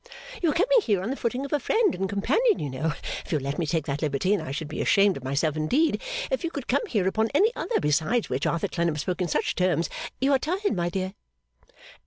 [0.41, 3.31] 'You are coming here on the footing of a friend and companion you know if
[3.31, 6.01] you will let me take that liberty and I should be ashamed of myself indeed
[6.31, 9.53] if you could come here upon any other, besides which Arthur Clennam spoke in such
[9.53, 11.13] terms you are tired my dear.